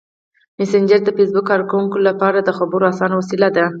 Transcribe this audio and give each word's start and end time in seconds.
مسېنجر 0.57 0.99
د 1.03 1.09
فېسبوک 1.17 1.45
کاروونکو 1.49 1.97
لپاره 2.07 2.39
د 2.41 2.49
خبرو 2.57 2.89
اسانه 2.91 3.15
وسیله 3.17 3.47
ده. 3.55 3.65